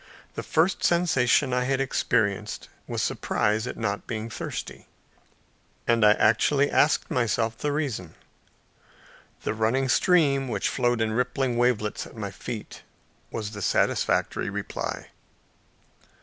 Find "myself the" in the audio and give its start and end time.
7.11-7.71